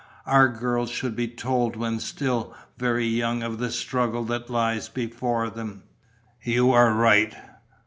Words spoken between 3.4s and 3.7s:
of the